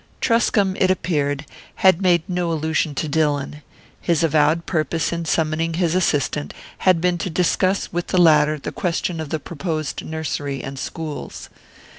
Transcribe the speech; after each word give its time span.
Truscomb, 0.19 0.75
it 0.77 0.89
appeared, 0.89 1.45
had 1.75 2.01
made 2.01 2.23
no 2.27 2.51
allusion 2.51 2.95
to 2.95 3.07
Dillon; 3.07 3.61
his 4.01 4.23
avowed 4.23 4.65
purpose 4.65 5.13
in 5.13 5.25
summoning 5.25 5.75
his 5.75 5.93
assistant 5.93 6.55
had 6.79 6.99
been 6.99 7.19
to 7.19 7.29
discuss 7.29 7.93
with 7.93 8.07
the 8.07 8.17
latter 8.19 8.57
the 8.57 8.71
question 8.71 9.19
of 9.19 9.29
the 9.29 9.37
proposed 9.39 10.03
nursery 10.03 10.63
and 10.63 10.79
schools. 10.79 11.49